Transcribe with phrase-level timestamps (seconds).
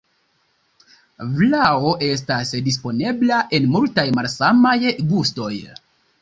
[1.35, 4.75] Vlao estas disponebla en multaj malsamaj
[5.13, 5.55] gustoj.